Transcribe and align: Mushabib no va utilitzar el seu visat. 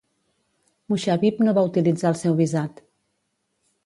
Mushabib 0.93 1.43
no 1.47 1.53
va 1.57 1.63
utilitzar 1.67 2.09
el 2.13 2.17
seu 2.21 2.39
visat. 2.39 2.81